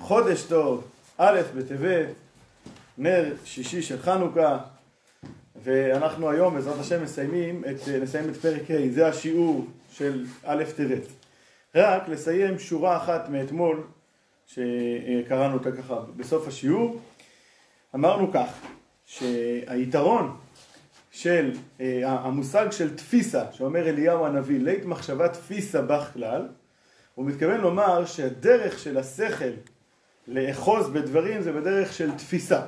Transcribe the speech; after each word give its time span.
חודש 0.00 0.42
טוב, 0.42 0.84
א' 1.18 1.40
בטבת, 1.56 2.06
נר 2.98 3.34
שישי 3.44 3.82
של 3.82 4.02
חנוכה 4.02 4.58
ואנחנו 5.62 6.30
היום 6.30 6.54
בעזרת 6.54 6.80
השם 6.80 7.02
מסיימים 7.02 7.64
את, 7.64 7.88
נסיים 8.02 8.28
את 8.28 8.36
פרק 8.36 8.70
ה', 8.70 8.90
זה 8.90 9.06
השיעור 9.08 9.66
של 9.92 10.24
א' 10.44 10.64
טבת. 10.76 11.02
רק 11.74 12.08
לסיים 12.08 12.58
שורה 12.58 12.96
אחת 12.96 13.28
מאתמול 13.28 13.82
שקראנו 14.46 15.54
אותה 15.54 15.72
ככה 15.72 16.00
בסוף 16.16 16.48
השיעור, 16.48 17.00
אמרנו 17.94 18.32
כך, 18.32 18.50
שהיתרון 19.06 20.36
של 21.10 21.52
אה, 21.80 22.00
המושג 22.04 22.70
של 22.70 22.96
תפיסה, 22.96 23.44
שאומר 23.52 23.88
אליהו 23.88 24.26
הנביא, 24.26 24.60
לית 24.60 24.84
מחשבה 24.84 25.28
תפיסה 25.28 25.82
בך 25.82 26.10
כלל, 26.14 26.48
הוא 27.18 27.26
מתכוון 27.26 27.60
לומר 27.60 28.04
שהדרך 28.04 28.78
של 28.78 28.98
השכל 28.98 29.50
לאחוז 30.28 30.88
בדברים 30.90 31.42
זה 31.42 31.52
בדרך 31.52 31.92
של 31.92 32.10
תפיסה. 32.10 32.60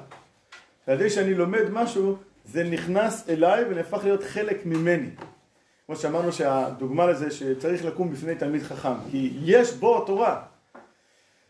על 0.86 0.94
ידי 0.94 1.10
שאני 1.10 1.34
לומד 1.34 1.70
משהו, 1.70 2.16
זה 2.44 2.64
נכנס 2.64 3.28
אליי 3.28 3.64
ונהפך 3.64 4.04
להיות 4.04 4.22
חלק 4.22 4.66
ממני. 4.66 5.10
כמו 5.86 5.96
שאמרנו 5.96 6.32
שהדוגמה 6.32 7.06
לזה 7.06 7.30
שצריך 7.30 7.84
לקום 7.84 8.12
בפני 8.12 8.34
תלמיד 8.34 8.62
חכם, 8.62 8.92
כי 9.10 9.32
יש 9.42 9.72
בו 9.72 10.04
תורה. 10.04 10.42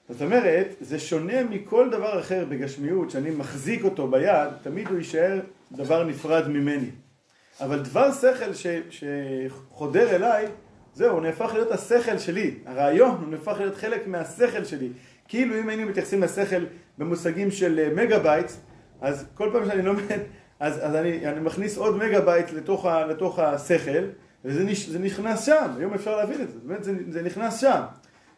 זאת 0.08 0.22
אומרת, 0.22 0.66
זה 0.80 0.98
שונה 0.98 1.44
מכל 1.44 1.90
דבר 1.90 2.20
אחר 2.20 2.44
בגשמיות, 2.48 3.10
שאני 3.10 3.30
מחזיק 3.30 3.84
אותו 3.84 4.08
ביד, 4.08 4.48
תמיד 4.62 4.88
הוא 4.88 4.98
יישאר 4.98 5.40
דבר 5.72 6.04
נפרד 6.04 6.48
ממני. 6.48 6.90
אבל 7.60 7.82
דבר 7.82 8.12
שכל 8.12 8.54
ש, 8.54 8.66
שחודר 8.90 10.16
אליי, 10.16 10.46
זהו, 10.94 11.12
הוא 11.12 11.22
נהפך 11.22 11.50
להיות 11.54 11.70
השכל 11.70 12.18
שלי. 12.18 12.54
הרעיון 12.66 13.10
הוא 13.10 13.28
נהפך 13.28 13.54
להיות 13.58 13.76
חלק 13.76 14.06
מהשכל 14.06 14.64
שלי. 14.64 14.88
כאילו 15.28 15.60
אם 15.60 15.68
היינו 15.68 15.86
מתייחסים 15.86 16.22
לשכל 16.22 16.64
במושגים 16.98 17.50
של 17.50 17.78
אה, 17.78 17.94
מגה 17.94 18.18
בייט, 18.18 18.50
אז 19.00 19.26
כל 19.34 19.50
פעם 19.52 19.66
שאני 19.66 19.82
לומד, 19.82 20.02
אז, 20.60 20.78
אז 20.86 20.94
אני, 20.94 21.26
אני 21.26 21.40
מכניס 21.40 21.78
עוד 21.78 21.96
מגה 21.96 22.20
בייט 22.20 22.52
לתוך, 22.52 22.86
ה, 22.86 23.06
לתוך 23.06 23.38
השכל, 23.38 24.04
וזה 24.44 24.98
נכנס 25.00 25.46
שם, 25.46 25.66
היום 25.78 25.94
אפשר 25.94 26.16
להבין 26.16 26.42
את 26.42 26.50
זה, 26.50 26.58
באמת 26.64 26.84
זה, 26.84 26.92
זה 27.08 27.22
נכנס 27.22 27.60
שם. 27.60 27.80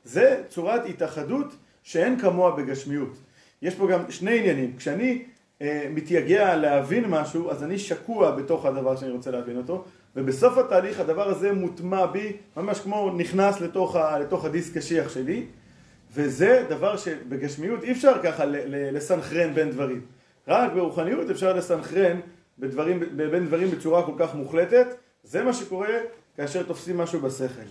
זה 0.05 0.43
צורת 0.49 0.87
התאחדות 0.87 1.57
שאין 1.83 2.19
כמוה 2.19 2.57
בגשמיות. 2.57 3.17
יש 3.63 3.75
פה 3.75 3.89
גם 3.89 4.11
שני 4.11 4.39
עניינים. 4.39 4.77
כשאני 4.77 5.23
אה, 5.63 5.87
מתייגע 5.91 6.57
להבין 6.57 7.05
משהו, 7.09 7.51
אז 7.51 7.63
אני 7.63 7.79
שקוע 7.79 8.31
בתוך 8.31 8.67
הדבר 8.67 8.97
שאני 8.97 9.11
רוצה 9.11 9.31
להבין 9.31 9.57
אותו, 9.57 9.85
ובסוף 10.17 10.59
התהליך 10.59 11.01
הדבר 11.01 11.29
הזה 11.29 11.53
מוטמע 11.53 12.07
בי, 12.07 12.37
ממש 12.57 12.81
כמו 12.81 13.11
נכנס 13.17 13.61
לתוך, 13.61 13.97
ה, 13.97 14.19
לתוך 14.19 14.45
הדיסק 14.45 14.77
קשיח 14.77 15.09
שלי, 15.09 15.47
וזה 16.15 16.65
דבר 16.69 16.97
שבגשמיות 16.97 17.83
אי 17.83 17.93
אפשר 17.93 18.23
ככה 18.23 18.45
לסנכרן 18.67 19.55
בין 19.55 19.71
דברים. 19.71 20.01
רק 20.49 20.73
ברוחניות 20.73 21.31
אפשר 21.31 21.53
לסנכרן 21.53 22.21
בדברים, 22.59 23.03
בין 23.17 23.47
דברים 23.47 23.71
בצורה 23.71 24.07
כל 24.07 24.13
כך 24.19 24.35
מוחלטת, 24.35 24.87
זה 25.23 25.43
מה 25.43 25.53
שקורה 25.53 25.89
כאשר 26.37 26.63
תופסים 26.63 26.99
משהו 26.99 27.21
בשכל. 27.21 27.69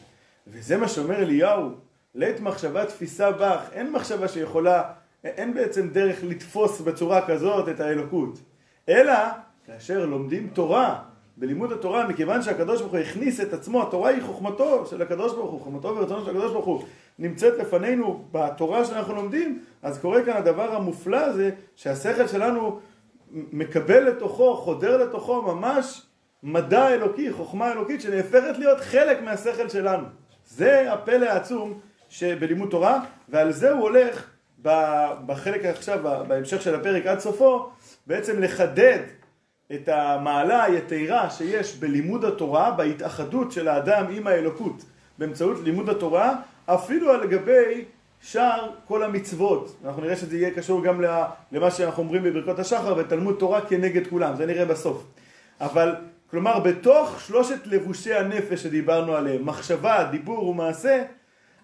וזה 0.47 0.77
מה 0.77 0.87
שאומר 0.87 1.15
אליהו, 1.15 1.69
לית 2.15 2.39
מחשבה 2.39 2.85
תפיסה 2.85 3.31
בך, 3.31 3.61
אין 3.71 3.91
מחשבה 3.91 4.27
שיכולה, 4.27 4.83
אין 5.23 5.53
בעצם 5.53 5.89
דרך 5.89 6.23
לתפוס 6.23 6.81
בצורה 6.81 7.27
כזאת 7.27 7.69
את 7.69 7.79
האלוקות. 7.79 8.39
אלא 8.89 9.13
כאשר 9.65 10.05
לומדים 10.05 10.49
תורה, 10.53 11.03
בלימוד 11.41 11.71
התורה, 11.71 12.07
מכיוון 12.07 12.41
שהקדוש 12.41 12.81
ברוך 12.81 12.93
הוא 12.93 12.99
הכניס 12.99 13.39
את 13.39 13.53
עצמו, 13.53 13.83
התורה 13.83 14.09
היא 14.09 14.21
חוכמתו 14.23 14.85
של 14.85 15.01
הקדוש 15.01 15.33
ברוך 15.33 15.51
הוא, 15.51 15.59
חוכמתו 15.59 15.87
ורצונו 15.87 16.25
של 16.25 16.29
הקדוש 16.29 16.51
ברוך 16.51 16.65
הוא, 16.65 16.83
נמצאת 17.19 17.57
לפנינו 17.59 18.25
בתורה 18.31 18.85
שאנחנו 18.85 19.15
לומדים, 19.15 19.59
אז 19.81 19.99
קורה 19.99 20.25
כאן 20.25 20.33
הדבר 20.33 20.75
המופלא 20.75 21.17
הזה, 21.17 21.51
שהשכל 21.75 22.27
שלנו 22.27 22.79
מקבל 23.31 24.03
לתוכו, 24.03 24.55
חודר 24.55 24.97
לתוכו 24.97 25.41
ממש 25.41 26.01
מדע 26.43 26.93
אלוקי, 26.93 27.33
חוכמה 27.33 27.71
אלוקית, 27.71 28.01
שנהפכת 28.01 28.57
להיות 28.57 28.79
חלק 28.79 29.21
מהשכל 29.21 29.69
שלנו. 29.69 30.07
זה 30.45 30.93
הפלא 30.93 31.25
העצום 31.25 31.79
שבלימוד 32.09 32.69
תורה, 32.69 33.03
ועל 33.29 33.51
זה 33.51 33.71
הוא 33.71 33.81
הולך 33.81 34.29
בחלק 35.25 35.65
עכשיו, 35.65 35.99
בהמשך 36.27 36.61
של 36.61 36.75
הפרק 36.75 37.05
עד 37.05 37.19
סופו, 37.19 37.69
בעצם 38.07 38.41
לחדד 38.41 38.99
את 39.75 39.89
המעלה 39.89 40.63
היתרה 40.63 41.29
שיש 41.29 41.75
בלימוד 41.75 42.25
התורה, 42.25 42.71
בהתאחדות 42.71 43.51
של 43.51 43.67
האדם 43.67 44.05
עם 44.11 44.27
האלוקות 44.27 44.83
באמצעות 45.17 45.57
לימוד 45.63 45.89
התורה, 45.89 46.35
אפילו 46.65 47.11
על 47.11 47.27
גבי 47.27 47.85
שאר 48.21 48.69
כל 48.87 49.03
המצוות. 49.03 49.75
אנחנו 49.85 50.01
נראה 50.01 50.15
שזה 50.15 50.37
יהיה 50.37 50.51
קשור 50.51 50.83
גם 50.83 51.01
למה 51.51 51.71
שאנחנו 51.71 52.03
אומרים 52.03 52.23
בברכות 52.23 52.59
השחר 52.59 52.95
ותלמוד 52.97 53.35
תורה 53.39 53.61
כנגד 53.61 54.07
כולם, 54.07 54.35
זה 54.35 54.45
נראה 54.45 54.65
בסוף. 54.65 55.03
אבל 55.61 55.95
כלומר 56.31 56.59
בתוך 56.59 57.21
שלושת 57.21 57.67
לבושי 57.67 58.13
הנפש 58.13 58.63
שדיברנו 58.63 59.15
עליהם, 59.15 59.45
מחשבה, 59.45 60.03
דיבור 60.11 60.47
ומעשה, 60.47 61.03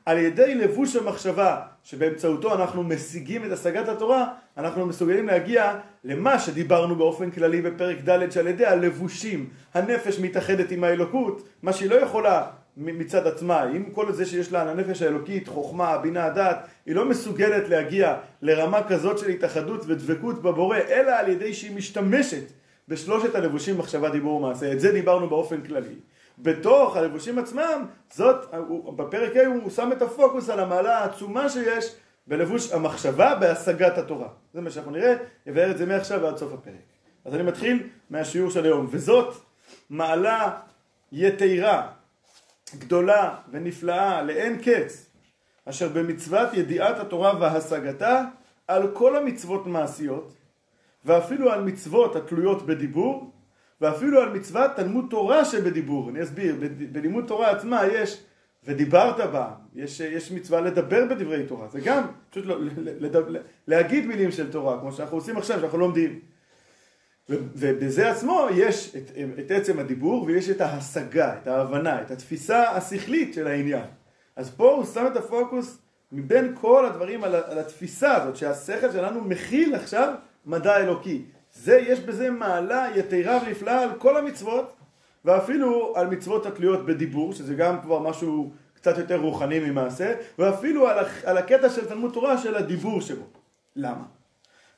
על 0.08 0.18
ידי 0.18 0.56
לבוש 0.56 0.96
המחשבה 0.96 1.62
שבאמצעותו 1.84 2.56
אנחנו 2.56 2.84
משיגים 2.84 3.46
את 3.46 3.52
השגת 3.52 3.88
התורה, 3.88 4.28
אנחנו 4.58 4.86
מסוגלים 4.86 5.28
להגיע 5.28 5.80
למה 6.04 6.40
שדיברנו 6.40 6.96
באופן 6.96 7.32
כללי 7.32 7.62
בפרק 7.62 7.98
ד' 8.10 8.32
שעל 8.32 8.48
ידי 8.48 8.66
הלבושים, 8.66 9.50
הנפש 9.74 10.20
מתאחדת 10.20 10.72
עם 10.72 10.84
האלוקות, 10.84 11.50
מה 11.64 11.74
שהיא 11.74 11.90
לא 11.90 11.96
יכולה 11.96 12.48
מצד 12.78 13.28
עצמה, 13.28 13.62
עם 13.62 13.84
כל 13.92 14.12
זה 14.12 14.26
שיש 14.26 14.52
לה 14.52 14.66
לנפש 14.66 15.02
האלוקית, 15.02 15.48
חוכמה, 15.48 15.98
בינה, 15.98 16.30
דת, 16.30 16.68
היא 16.86 16.96
לא 16.96 17.06
מסוגלת 17.06 17.70
להגיע 17.70 18.16
לרמה 18.42 18.84
כזאת 18.84 19.18
של 19.18 19.30
התאחדות 19.30 19.86
ודבקות 19.88 20.42
בבורא, 20.42 20.78
אלא 20.78 21.12
על 21.12 21.30
ידי 21.30 21.54
שהיא 21.54 21.76
משתמשת 21.76 22.44
בשלושת 22.88 23.36
הלבושים 23.36 23.78
מחשבה, 23.78 24.10
דיבור 24.10 24.42
ומעשה. 24.42 24.72
את 24.72 24.80
זה 24.80 24.92
דיברנו 24.92 25.30
באופן 25.30 25.62
כללי. 25.62 25.96
בתוך 26.38 26.96
הלבושים 26.96 27.40
עצמם, 27.40 27.86
זאת, 28.14 28.54
בפרק 28.96 29.36
ה' 29.36 29.48
הוא 29.48 29.70
שם 29.70 29.92
את 29.92 30.02
הפוקוס 30.02 30.50
על 30.50 30.60
המעלה 30.60 30.98
העצומה 30.98 31.50
שיש 31.50 31.96
בלבוש 32.28 32.72
המחשבה 32.72 33.36
בהשגת 33.36 33.98
התורה. 33.98 34.28
זה 34.54 34.62
מה 34.62 34.72
שאנחנו 34.72 34.92
נראה, 34.92 35.14
יבאר 35.46 35.72
את 35.72 35.78
זה 35.78 35.86
מעכשיו 35.86 36.22
ועד 36.22 36.38
סוף 36.38 36.54
הפרק. 36.54 36.76
אז 37.26 37.36
אני 37.36 37.44
מתחיל 37.44 37.90
מהשיעור 38.10 38.52
של 38.52 38.66
היום, 38.66 38.88
וזאת 38.90 39.34
מעלה 39.90 40.60
יתרה, 41.12 41.90
גדולה 42.76 43.36
ונפלאה 43.52 44.22
לאין 44.22 44.62
קץ, 44.62 45.10
אשר 45.66 45.90
במצוות 45.90 46.54
ידיעת 46.54 47.00
התורה 47.00 47.40
והשגתה 47.40 48.24
על 48.68 48.92
כל 48.94 49.16
המצוות 49.16 49.68
מעשיות, 49.68 50.34
ואפילו 51.06 51.52
על 51.52 51.62
מצוות 51.62 52.16
התלויות 52.16 52.66
בדיבור, 52.66 53.32
ואפילו 53.82 54.22
על 54.22 54.30
מצוות 54.30 54.72
תלמוד 54.76 55.06
תורה 55.10 55.46
שבדיבור. 55.46 56.10
אני 56.10 56.24
אסביר, 56.24 56.56
בלימוד 56.92 57.26
תורה 57.28 57.52
עצמה 57.52 57.86
יש 57.86 58.24
ודיברת 58.64 59.32
בה, 59.32 59.52
יש, 59.76 60.00
יש 60.00 60.32
מצווה 60.32 60.62
לדבר 60.62 61.06
בדברי 61.10 61.46
תורה, 61.46 61.68
זה 61.68 61.80
גם 61.80 62.04
פשוט 62.30 62.46
לא, 62.46 62.58
לדבר, 62.78 63.42
להגיד 63.68 64.06
מילים 64.06 64.32
של 64.32 64.52
תורה, 64.52 64.80
כמו 64.80 64.92
שאנחנו 64.92 65.18
עושים 65.18 65.38
עכשיו, 65.38 65.60
שאנחנו 65.60 65.78
לומדים. 65.78 66.20
ובזה 67.30 68.12
עצמו 68.12 68.48
יש 68.56 68.96
את, 68.96 69.12
את 69.40 69.52
עצם 69.52 69.80
הדיבור 69.80 70.24
ויש 70.24 70.50
את 70.50 70.62
ההשגה, 70.62 71.36
את 71.42 71.48
ההבנה, 71.48 72.02
את 72.02 72.12
התפיסה 72.12 72.72
השכלית 72.72 73.34
של 73.34 73.48
העניין. 73.48 73.86
אז 74.36 74.50
פה 74.50 74.72
הוא 74.72 74.86
שם 74.86 75.08
את 75.12 75.18
הפוקוס 75.18 75.78
מבין 76.12 76.56
כל 76.62 76.86
הדברים 76.86 77.24
על, 77.24 77.36
על 77.36 77.60
התפיסה 77.60 78.16
הזאת, 78.16 78.36
שהשכל 78.36 78.92
שלנו 78.92 79.22
מכיל 79.22 79.76
עכשיו 79.76 80.14
מדע 80.46 80.78
אלוקי. 80.78 81.26
זה, 81.64 81.78
יש 81.78 82.00
בזה 82.00 82.32
מעלה 82.32 82.88
יתרה 82.96 83.40
ונפלאה 83.46 83.84
על 83.84 83.90
כל 83.98 84.18
המצוות, 84.18 84.76
ואפילו 85.26 85.94
על 85.96 86.08
מצוות 86.08 86.46
התלויות 86.46 86.86
בדיבור, 86.86 87.34
שזה 87.34 87.56
גם 87.56 87.82
כבר 87.82 88.00
משהו 88.00 88.52
קצת 88.74 88.98
יותר 88.98 89.18
רוחני 89.18 89.60
ממעשה, 89.60 90.14
ואפילו 90.40 90.88
על, 90.88 91.06
על 91.26 91.38
הקטע 91.38 91.70
של 91.70 91.86
תלמוד 91.86 92.14
תורה 92.14 92.38
של 92.38 92.56
הדיבור 92.56 93.02
שבו. 93.02 93.24
למה? 93.76 94.04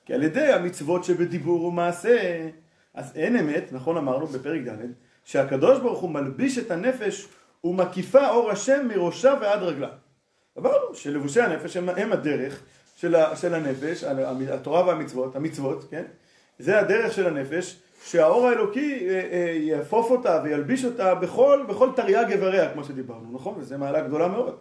כי 0.06 0.14
על 0.14 0.24
ידי 0.24 0.46
המצוות 0.46 1.04
שבדיבור 1.04 1.64
ומעשה, 1.64 2.48
אז 2.94 3.12
אין 3.16 3.36
אמת, 3.36 3.64
נכון 3.72 3.98
אמרנו 3.98 4.28
בפרק 4.28 4.62
ד', 4.62 4.86
שהקדוש 5.24 5.80
ברוך 5.80 6.00
הוא 6.00 6.10
מלביש 6.10 6.58
את 6.58 6.72
הנפש 6.72 7.28
ומקיפה 7.64 8.30
אור 8.30 8.52
השם 8.52 8.88
מראשה 8.88 9.34
ועד 9.42 9.64
רגלה. 9.64 9.90
אמרנו 10.58 10.96
שלבושי 10.96 11.42
הנפש 11.42 11.78
הם, 11.78 11.90
הם 11.90 12.12
הדרך 12.12 12.62
של, 12.96 13.16
ה, 13.16 13.36
של 13.36 13.54
הנפש, 13.54 14.04
התורה 14.52 14.88
והמצוות, 14.88 15.36
המצוות, 15.36 15.86
כן? 15.90 16.04
זה 16.60 16.80
הדרך 16.80 17.14
של 17.14 17.28
הנפש, 17.28 17.80
שהאור 18.04 18.48
האלוקי 18.48 19.08
אה, 19.10 19.22
אה, 19.32 19.52
יאפוף 19.60 20.12
אותה 20.12 20.42
וילביש 20.44 20.86
אותה 20.86 21.16
בכל, 21.16 21.66
בכל 21.70 21.90
תרי"ג 21.96 22.32
איבריה, 22.32 22.74
כמו 22.74 22.84
שדיברנו, 22.84 23.32
נכון? 23.34 23.56
וזו 23.58 23.78
מעלה 23.78 24.02
גדולה 24.02 24.28
מאוד. 24.28 24.58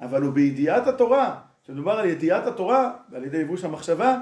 אבל 0.00 0.22
הוא 0.22 0.32
בידיעת 0.32 0.86
התורה, 0.86 1.40
כשמדובר 1.64 1.92
על 1.92 2.06
ידיעת 2.06 2.46
התורה, 2.46 2.92
ועל 3.10 3.24
ידי 3.24 3.38
יבוש 3.38 3.64
המחשבה, 3.64 4.18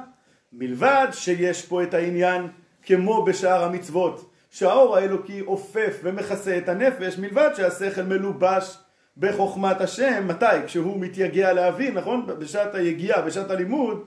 מלבד 0.53 1.07
שיש 1.13 1.67
פה 1.67 1.83
את 1.83 1.95
העניין 1.95 2.47
כמו 2.83 3.25
בשאר 3.25 3.65
המצוות, 3.65 4.31
שהאור 4.51 4.97
האלוקי 4.97 5.41
אופף 5.41 6.01
ומכסה 6.03 6.59
את 6.59 6.69
הנפש, 6.69 7.19
מלבד 7.19 7.51
שהשכל 7.55 8.03
מלובש 8.03 8.79
בחוכמת 9.17 9.81
השם, 9.81 10.29
מתי? 10.29 10.47
כשהוא 10.67 11.01
מתייגע 11.01 11.53
להבין, 11.53 11.95
נכון? 11.95 12.27
בשעת 12.27 12.75
היגיעה, 12.75 13.23
בשעת 13.23 13.51
הלימוד, 13.51 14.05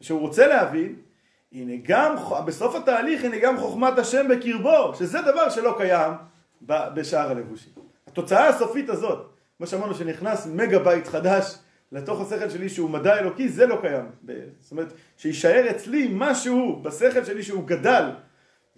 כשהוא 0.00 0.20
רוצה 0.20 0.46
להבין, 0.46 0.94
הנה 1.54 1.72
גם, 1.82 2.16
בסוף 2.46 2.74
התהליך, 2.74 3.24
הנה 3.24 3.38
גם 3.38 3.58
חוכמת 3.58 3.98
השם 3.98 4.28
בקרבו, 4.28 4.94
שזה 4.94 5.22
דבר 5.22 5.50
שלא 5.50 5.74
קיים 5.78 6.12
בשאר 6.66 7.30
הלבושים. 7.30 7.72
התוצאה 8.06 8.48
הסופית 8.48 8.88
הזאת, 8.88 9.26
כמו 9.58 9.66
שאמרנו 9.66 9.94
שנכנס 9.94 10.46
מגה 10.46 10.78
בית 10.78 11.06
חדש 11.06 11.54
לתוך 11.92 12.20
השכל 12.20 12.50
שלי 12.50 12.68
שהוא 12.68 12.90
מדע 12.90 13.18
אלוקי, 13.18 13.48
זה 13.48 13.66
לא 13.66 13.78
קיים. 13.80 14.04
זאת 14.60 14.70
אומרת, 14.70 14.92
שיישאר 15.16 15.70
אצלי 15.70 16.08
משהו 16.12 16.80
בשכל 16.82 17.24
שלי 17.24 17.42
שהוא 17.42 17.66
גדל, 17.66 18.10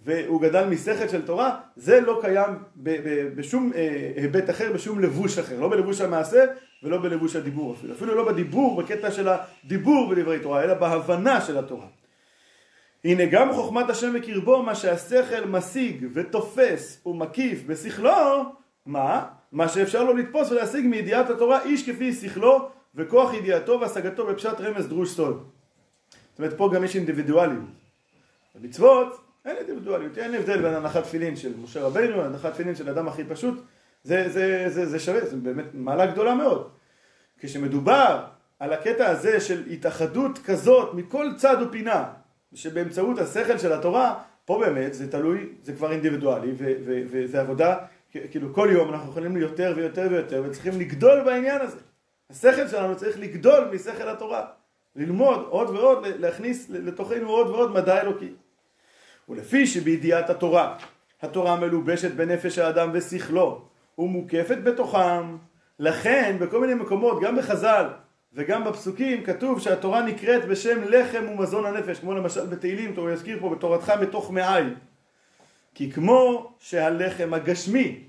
והוא 0.05 0.41
גדל 0.41 0.65
משכל 0.65 1.07
של 1.07 1.25
תורה, 1.25 1.59
זה 1.75 2.01
לא 2.01 2.19
קיים 2.21 2.63
בשום 3.35 3.71
אה, 3.75 4.11
היבט 4.15 4.49
אחר, 4.49 4.73
בשום 4.73 4.99
לבוש 4.99 5.37
אחר, 5.37 5.59
לא 5.59 5.69
בלבוש 5.69 6.01
המעשה 6.01 6.45
ולא 6.83 6.97
בלבוש 6.97 7.35
הדיבור 7.35 7.73
אפילו, 7.73 7.93
אפילו 7.93 8.15
לא 8.15 8.31
בדיבור, 8.31 8.81
בקטע 8.81 9.11
של 9.11 9.27
הדיבור 9.27 10.09
בדברי 10.09 10.39
תורה, 10.39 10.63
אלא 10.63 10.73
בהבנה 10.73 11.41
של 11.41 11.57
התורה. 11.57 11.87
הנה 13.05 13.25
גם 13.25 13.53
חוכמת 13.53 13.89
השם 13.89 14.13
בקרבו, 14.13 14.63
מה 14.63 14.75
שהשכל 14.75 15.45
משיג 15.47 16.07
ותופס 16.13 17.01
ומקיף 17.05 17.63
בשכלו, 17.67 18.43
מה? 18.85 19.25
מה 19.51 19.67
שאפשר 19.67 20.03
לו 20.03 20.13
לתפוס 20.13 20.51
ולהשיג 20.51 20.85
מידיעת 20.85 21.29
התורה 21.29 21.63
איש 21.63 21.89
כפי 21.89 22.13
שכלו 22.13 22.69
וכוח 22.95 23.33
ידיעתו 23.33 23.79
והשגתו 23.81 24.27
בפשט 24.27 24.61
רמז 24.61 24.87
דרוש 24.87 25.09
סוד. 25.09 25.49
זאת 26.31 26.39
אומרת 26.39 26.57
פה 26.57 26.69
גם 26.73 26.83
יש 26.83 26.95
אינדיבידואליות. 26.95 27.63
במצוות 28.55 29.21
אין 29.45 29.55
אינדיבידואליות, 29.57 30.17
אין 30.17 30.35
הבדל 30.35 30.61
בין 30.61 30.73
הנחת 30.73 31.03
תפילין 31.03 31.35
של 31.35 31.53
משה 31.63 31.81
רבינו 31.83 32.17
להנחת 32.17 32.53
תפילין 32.53 32.75
של 32.75 32.89
אדם 32.89 33.07
הכי 33.07 33.23
פשוט, 33.23 33.63
זה, 34.03 34.29
זה, 34.29 34.65
זה, 34.67 34.85
זה 34.85 34.99
שווה, 34.99 35.25
זה 35.25 35.35
באמת 35.37 35.65
מעלה 35.73 36.05
גדולה 36.05 36.35
מאוד. 36.35 36.69
כשמדובר 37.39 38.25
על 38.59 38.73
הקטע 38.73 39.09
הזה 39.09 39.39
של 39.39 39.63
התאחדות 39.71 40.39
כזאת 40.45 40.93
מכל 40.93 41.27
צד 41.37 41.57
ופינה, 41.61 42.05
שבאמצעות 42.53 43.19
השכל 43.19 43.57
של 43.57 43.73
התורה, 43.73 44.19
פה 44.45 44.59
באמת 44.65 44.93
זה 44.93 45.11
תלוי, 45.11 45.49
זה 45.63 45.73
כבר 45.73 45.91
אינדיבידואלי, 45.91 46.51
וזה 46.85 47.41
עבודה, 47.41 47.77
כאילו 48.31 48.53
כל 48.53 48.69
יום 48.71 48.93
אנחנו 48.93 49.09
יכולים 49.09 49.37
יותר 49.37 49.73
ויותר 49.75 50.07
ויותר, 50.11 50.43
וצריכים 50.45 50.79
לגדול 50.79 51.23
בעניין 51.23 51.61
הזה. 51.61 51.77
השכל 52.29 52.67
שלנו 52.67 52.97
צריך 52.97 53.19
לגדול 53.19 53.69
משכל 53.73 54.09
התורה, 54.09 54.45
ללמוד 54.95 55.45
עוד 55.49 55.69
ועוד, 55.69 56.07
להכניס 56.19 56.69
לתוכנו 56.69 57.29
עוד 57.29 57.47
ועוד 57.47 57.71
מדע 57.71 58.01
אלוקי. 58.01 58.33
ולפי 59.29 59.67
שבידיעת 59.67 60.29
התורה, 60.29 60.77
התורה 61.21 61.55
מלובשת 61.55 62.11
בנפש 62.11 62.57
האדם 62.57 62.89
ושכלו, 62.93 63.61
ומוקפת 63.97 64.57
בתוכם, 64.63 65.37
לכן 65.79 66.37
בכל 66.39 66.61
מיני 66.61 66.73
מקומות, 66.73 67.21
גם 67.21 67.35
בחז"ל 67.35 67.85
וגם 68.35 68.63
בפסוקים, 68.63 69.23
כתוב 69.23 69.59
שהתורה 69.59 70.01
נקראת 70.01 70.45
בשם 70.45 70.83
לחם 70.83 71.25
ומזון 71.29 71.65
הנפש, 71.65 71.99
כמו 71.99 72.13
למשל 72.13 72.45
בתהילים, 72.45 72.93
הוא 72.97 73.09
יזכיר 73.09 73.37
פה 73.39 73.49
בתורתך 73.49 73.93
בתוך 74.01 74.31
מעי. 74.31 74.63
כי 75.75 75.91
כמו 75.91 76.51
שהלחם 76.59 77.33
הגשמי 77.33 77.99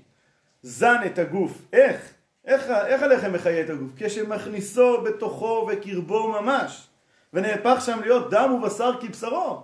זן 0.61 0.97
את 1.05 1.19
הגוף, 1.19 1.61
איך? 1.73 2.13
איך, 2.45 2.69
איך 2.69 3.03
הלחם 3.03 3.33
מחיה 3.33 3.61
את 3.61 3.69
הגוף? 3.69 3.91
כשמכניסו 3.97 5.01
בתוכו 5.01 5.67
וקרבו 5.71 6.27
ממש, 6.27 6.87
ונהפך 7.33 7.81
שם 7.85 7.99
להיות 8.01 8.29
דם 8.29 8.53
ובשר 8.53 8.91
כבשרו. 9.01 9.63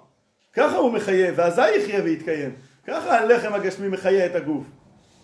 ככה 0.54 0.76
הוא 0.76 0.92
מחיה, 0.92 1.32
ואזי 1.36 1.76
יחיה 1.76 2.04
ויתקיים. 2.04 2.52
ככה 2.88 3.20
הלחם 3.20 3.54
הגשמי 3.54 3.88
מחיה 3.88 4.26
את 4.26 4.36
הגוף. 4.36 4.66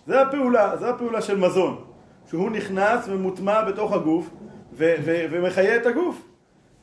זה 0.07 0.21
הפעולה, 0.21 0.77
זה 0.77 0.89
הפעולה 0.89 1.21
של 1.21 1.37
מזון. 1.37 1.83
שהוא 2.29 2.51
נכנס 2.51 3.07
ומוטמע 3.07 3.61
בתוך 3.61 3.93
הגוף 3.93 4.29
ומחיה 5.31 5.75
את 5.75 5.85
הגוף. 5.85 6.21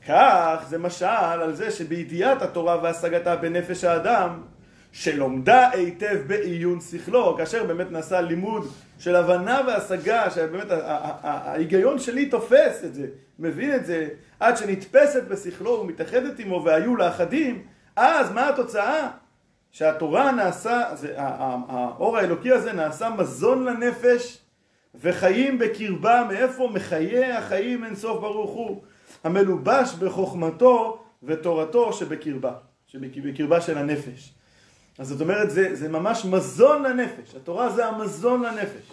כך 0.08 0.64
זה 0.68 0.78
משל 0.78 1.06
על 1.42 1.54
זה 1.54 1.70
שבידיעת 1.70 2.42
התורה 2.42 2.82
והשגתה 2.82 3.36
בנפש 3.36 3.84
האדם 3.84 4.42
שלומדה 4.92 5.70
היטב 5.70 6.16
בעיון 6.26 6.80
שכלו, 6.80 7.36
כאשר 7.36 7.64
באמת 7.64 7.90
נעשה 7.90 8.20
לימוד 8.20 8.68
של 8.98 9.16
הבנה 9.16 9.60
והשגה, 9.66 10.30
שבאמת 10.30 10.66
ההיגיון 11.22 11.98
שלי 11.98 12.26
תופס 12.26 12.84
את 12.84 12.94
זה, 12.94 13.06
מבין 13.38 13.74
את 13.74 13.86
זה, 13.86 14.08
עד 14.40 14.56
שנתפסת 14.56 15.22
בשכלו 15.28 15.70
ומתאחדת 15.70 16.38
עמו 16.38 16.62
והיו 16.64 16.96
לאחדים, 16.96 17.62
אז 17.96 18.32
מה 18.32 18.48
התוצאה? 18.48 19.08
שהתורה 19.70 20.32
נעשה, 20.32 20.82
זה, 20.94 21.14
האור 21.16 22.16
האלוקי 22.16 22.52
הזה 22.52 22.72
נעשה 22.72 23.10
מזון 23.10 23.64
לנפש 23.64 24.45
וחיים 25.00 25.58
בקרבה, 25.58 26.24
מאיפה? 26.28 26.70
מחיי 26.74 27.32
החיים 27.32 27.84
אין 27.84 27.96
סוף 27.96 28.20
ברוך 28.20 28.50
הוא, 28.50 28.82
המלובש 29.24 29.94
בחוכמתו 29.94 31.04
ותורתו 31.22 31.92
שבקרבה, 31.92 32.52
שבקרבה 32.86 33.60
של 33.60 33.78
הנפש. 33.78 34.34
אז 34.98 35.08
זאת 35.08 35.20
אומרת, 35.20 35.50
זה, 35.50 35.74
זה 35.74 35.88
ממש 35.88 36.24
מזון 36.24 36.82
לנפש, 36.82 37.34
התורה 37.34 37.70
זה 37.70 37.86
המזון 37.86 38.42
לנפש. 38.42 38.90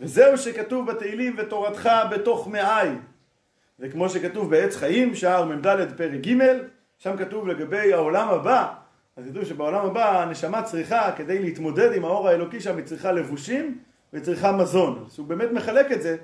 וזהו 0.00 0.38
שכתוב 0.38 0.90
בתהילים 0.90 1.36
ותורתך 1.38 1.90
בתוך 2.10 2.48
מעי. 2.48 2.88
וכמו 3.80 4.08
שכתוב 4.08 4.50
בעץ 4.50 4.76
חיים, 4.76 5.14
שער 5.14 5.44
מ"ד 5.44 5.66
פרק 5.96 6.26
ג', 6.26 6.42
שם 6.98 7.16
כתוב 7.16 7.48
לגבי 7.48 7.92
העולם 7.92 8.28
הבא, 8.28 8.74
אז 9.16 9.26
ידעו 9.26 9.44
שבעולם 9.44 9.86
הבא 9.86 10.22
הנשמה 10.22 10.62
צריכה, 10.62 11.12
כדי 11.16 11.38
להתמודד 11.38 11.92
עם 11.92 12.04
האור 12.04 12.28
האלוקי 12.28 12.60
שם, 12.60 12.76
היא 12.76 12.84
צריכה 12.84 13.12
לבושים 13.12 13.78
וצריכה 14.12 14.52
מזון. 14.52 15.04
אז 15.06 15.18
הוא 15.18 15.26
באמת 15.26 15.48
מחלק 15.52 15.92
את 15.92 16.02
זה 16.02 16.16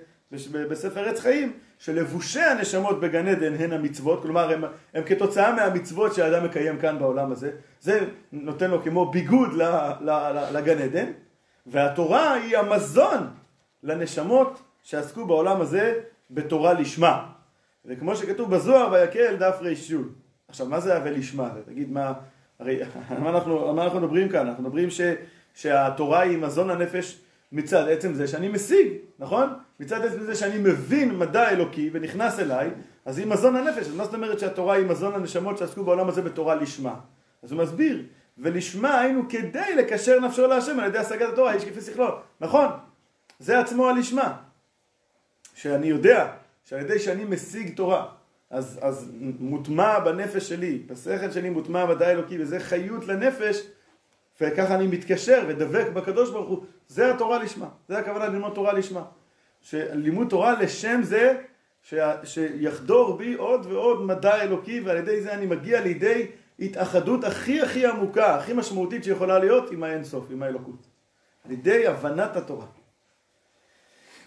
בספר 0.70 1.08
עץ 1.08 1.20
חיים, 1.20 1.52
שלבושי 1.78 2.40
הנשמות 2.40 3.00
בגן 3.00 3.26
עדן 3.26 3.54
הן 3.54 3.72
המצוות, 3.72 4.22
כלומר 4.22 4.52
הם, 4.52 4.64
הם 4.94 5.04
כתוצאה 5.04 5.52
מהמצוות 5.52 6.14
שהאדם 6.14 6.44
מקיים 6.44 6.78
כאן 6.78 6.98
בעולם 6.98 7.32
הזה, 7.32 7.50
זה 7.80 8.00
נותן 8.32 8.70
לו 8.70 8.82
כמו 8.82 9.10
ביגוד 9.10 9.52
ל, 9.52 9.62
ל, 10.00 10.10
ל, 10.10 10.56
לגן 10.56 10.78
עדן, 10.78 11.06
והתורה 11.66 12.32
היא 12.32 12.58
המזון 12.58 13.30
לנשמות 13.82 14.62
שעסקו 14.82 15.26
בעולם 15.26 15.60
הזה 15.60 16.00
בתורה 16.30 16.72
לשמה. 16.72 17.26
וכמו 17.84 18.16
שכתוב 18.16 18.50
בזוהר, 18.50 18.92
ויקל 18.92 19.36
דף 19.36 19.56
רי"ש. 19.60 19.92
עכשיו, 20.48 20.66
מה 20.66 20.80
זה 20.80 20.96
הווה 20.96 21.10
לשמה? 21.10 21.50
תגיד, 21.66 21.90
מה, 21.92 22.12
הרי 22.58 22.82
אנחנו, 23.10 23.74
מה 23.74 23.84
אנחנו 23.84 24.00
מדברים 24.00 24.28
כאן? 24.28 24.46
אנחנו 24.46 24.62
מדברים 24.62 24.90
ש, 24.90 25.00
שהתורה 25.54 26.20
היא 26.20 26.38
מזון 26.38 26.68
לנפש 26.68 27.20
מצד 27.52 27.88
עצם 27.88 28.14
זה 28.14 28.26
שאני 28.26 28.48
משיג, 28.48 28.92
נכון? 29.18 29.48
מצד 29.80 30.04
עצם 30.04 30.22
זה 30.22 30.34
שאני 30.34 30.58
מבין 30.58 31.18
מדע 31.18 31.50
אלוקי 31.50 31.90
ונכנס 31.92 32.38
אליי, 32.38 32.70
אז 33.04 33.18
היא 33.18 33.26
מזון 33.26 33.56
הנפש. 33.56 33.86
אז 33.86 33.94
מה 33.94 34.04
זאת 34.04 34.14
אומרת 34.14 34.38
שהתורה 34.38 34.74
היא 34.74 34.86
מזון 34.86 35.14
לנשמות 35.14 35.58
שעסקו 35.58 35.84
בעולם 35.84 36.08
הזה 36.08 36.22
בתורה 36.22 36.54
לשמה? 36.54 36.94
אז 37.42 37.52
הוא 37.52 37.62
מסביר, 37.62 38.02
ולשמה 38.38 39.00
היינו 39.00 39.22
כדי 39.28 39.74
לקשר 39.76 40.20
נפשו 40.20 40.46
להשם 40.46 40.80
על 40.80 40.86
ידי 40.86 40.98
השגת 40.98 41.28
התורה, 41.32 41.54
איש 41.54 41.64
כפי 41.64 41.80
שכלו. 41.80 42.18
נכון, 42.40 42.68
זה 43.38 43.60
עצמו 43.60 43.88
הלשמה. 43.88 44.36
שאני 45.54 45.86
יודע 45.86 46.32
שעל 46.64 46.80
ידי 46.80 46.98
שאני 46.98 47.24
משיג 47.24 47.76
תורה, 47.76 48.06
אז, 48.50 48.78
אז 48.82 49.10
מוטמע 49.40 49.98
בנפש 49.98 50.48
שלי, 50.48 50.82
בשכל 50.86 51.30
שלי 51.30 51.50
מוטמע 51.50 51.86
מדע 51.86 52.10
אלוקי, 52.10 52.42
וזה 52.42 52.60
חיות 52.60 53.06
לנפש, 53.06 53.66
וככה 54.40 54.74
אני 54.74 54.86
מתקשר 54.86 55.44
ודבק 55.48 55.86
בקדוש 55.94 56.30
ברוך 56.30 56.48
הוא, 56.48 56.64
זה 56.88 57.14
התורה 57.14 57.42
לשמה, 57.42 57.68
זה 57.88 57.98
הכוונה 57.98 58.26
ללמוד 58.26 58.54
תורה 58.54 58.72
לשמה. 58.72 59.04
שלימוד 59.60 60.28
תורה 60.28 60.62
לשם 60.62 61.00
זה 61.02 61.34
ש... 61.82 61.94
שיחדור 62.24 63.16
בי 63.16 63.34
עוד 63.34 63.66
ועוד 63.66 64.02
מדע 64.02 64.42
אלוקי 64.42 64.80
ועל 64.80 64.96
ידי 64.96 65.20
זה 65.20 65.34
אני 65.34 65.46
מגיע 65.46 65.80
לידי 65.80 66.26
התאחדות 66.58 67.24
הכי 67.24 67.60
הכי 67.62 67.86
עמוקה, 67.86 68.34
הכי 68.36 68.52
משמעותית 68.52 69.04
שיכולה 69.04 69.38
להיות 69.38 69.70
עם 69.70 69.82
האינסוף, 69.82 70.26
עם 70.30 70.42
האלוקות. 70.42 70.86
על 71.44 71.50
ידי 71.50 71.86
הבנת 71.86 72.36
התורה. 72.36 72.66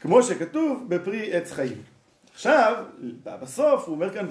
כמו 0.02 0.24
שכתוב 0.24 0.86
בפרי 0.88 1.34
עץ 1.34 1.52
חיים. 1.52 1.82
עכשיו, 2.34 2.86
בסוף 3.24 3.88
הוא 3.88 3.96
אומר 3.96 4.14
כאן 4.14 4.26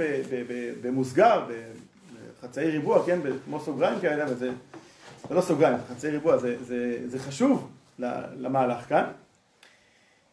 במוסגר, 0.82 1.46
בחצאי 2.38 2.70
ריבוע, 2.70 3.06
כן, 3.06 3.18
כמו 3.44 3.60
סוגריים 3.60 4.00
כאלה, 4.00 4.24
וזה 4.28 4.50
זה 5.28 5.34
לא 5.34 5.40
סוגריים, 5.40 5.78
חצי 5.90 6.08
ריבוע, 6.08 6.36
זה, 6.36 6.64
זה, 6.64 6.98
זה 7.06 7.18
חשוב 7.18 7.70
למהלך 8.36 8.88
כאן. 8.88 9.04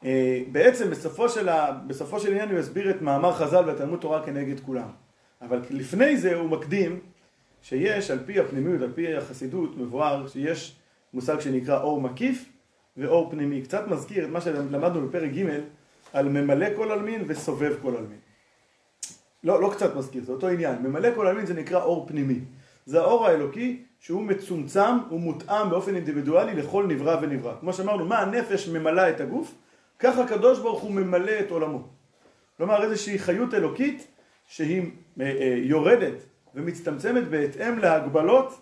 אה, 0.06 0.42
בעצם 0.52 0.90
בסופו 0.90 1.30
של, 1.30 1.50
ה, 1.50 1.72
בסופו 1.88 2.20
של 2.20 2.32
עניין 2.32 2.50
הוא 2.50 2.60
יסביר 2.60 2.90
את 2.90 3.02
מאמר 3.02 3.34
חז"ל 3.34 3.64
והתלמוד 3.68 4.00
תורה 4.00 4.26
כנגד 4.26 4.60
כולם. 4.60 4.90
אבל 5.42 5.62
לפני 5.70 6.18
זה 6.18 6.36
הוא 6.36 6.50
מקדים 6.50 7.00
שיש 7.62 8.12
על 8.12 8.20
פי 8.26 8.40
הפנימיות, 8.40 8.82
על 8.82 8.92
פי 8.96 9.16
החסידות, 9.16 9.78
מבואר 9.78 10.28
שיש 10.28 10.76
מושג 11.14 11.40
שנקרא 11.40 11.82
אור 11.82 12.02
מקיף 12.02 12.46
ואור 12.98 13.32
פנימי. 13.32 13.62
קצת 13.62 13.88
מזכיר 13.88 14.26
את 14.26 14.30
מה 14.30 14.42
שלמדנו 14.42 15.08
בפרק 15.08 15.32
ג' 15.32 15.60
על 16.14 16.30
ממלא 16.30 16.68
כל 16.76 16.92
עלמין 16.92 17.24
וסובב 17.28 17.76
כל 17.82 17.96
עלמין. 17.96 18.20
לא, 19.44 19.62
לא 19.62 19.72
קצת 19.74 19.96
מזכיר, 19.96 20.24
זה 20.24 20.32
אותו 20.32 20.48
עניין. 20.48 20.76
ממלא 20.82 21.10
כל 21.16 21.28
עלמין 21.28 21.46
זה 21.46 21.54
נקרא 21.54 21.84
אור 21.84 22.08
פנימי. 22.08 22.40
זה 22.86 23.02
האור 23.02 23.28
האלוקי 23.28 23.84
שהוא 24.00 24.24
מצומצם 24.24 24.98
ומותאם 25.12 25.70
באופן 25.70 25.96
אינדיבידואלי 25.96 26.54
לכל 26.54 26.86
נברא 26.88 27.18
ונברא. 27.22 27.54
כמו 27.60 27.74
שאמרנו, 27.74 28.06
מה 28.06 28.20
הנפש 28.20 28.68
ממלאה 28.68 29.10
את 29.10 29.22
הגוף? 29.22 29.56
ככה 30.00 30.24
הקדוש 30.24 30.60
ברוך 30.60 30.82
הוא 30.82 30.92
ממלא 30.92 31.40
את 31.40 31.52
עולמו. 31.52 31.88
כלומר 32.58 32.84
איזושהי 32.84 33.20
חיות 33.20 33.54
אלוקית 33.54 34.08
שהיא 34.48 34.92
אה, 35.22 35.26
אה, 35.26 35.56
יורדת 35.58 36.14
ומצטמצמת 36.56 37.28
בהתאם 37.28 37.80
להגבלות 37.80 38.62